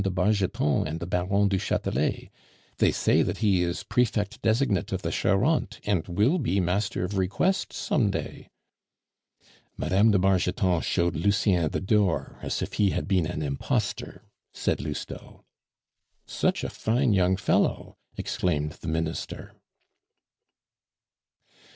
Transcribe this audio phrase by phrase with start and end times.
[0.03, 2.31] de Bargeton and the Baron du Chatelet;
[2.79, 7.19] they say that he is prefect designate of the Charente, and will be Master of
[7.19, 8.47] Requests some day."
[9.77, 10.09] "Mme.
[10.09, 14.23] de Bargeton showed Lucien the door as if he had been an imposter,"
[14.55, 15.43] said Lousteau.
[16.25, 19.53] "Such a fine young fellow!" exclaimed the Minister.